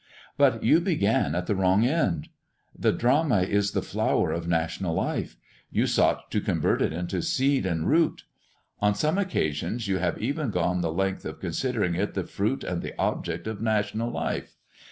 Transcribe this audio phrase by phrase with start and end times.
[0.35, 2.29] But you began at the wrong end.
[2.75, 5.37] The drama is the flower of national life;
[5.69, 8.23] you sought to convert it into its seed and root.
[8.79, 12.81] On some occasions you have even gone the length of considering it the fruit and
[12.81, 14.55] the object of national life.